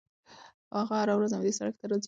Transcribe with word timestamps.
هغه 0.79 0.93
هره 1.01 1.13
ورځ 1.15 1.31
همدې 1.33 1.51
سړک 1.57 1.75
ته 1.79 1.85
راځي. 1.91 1.99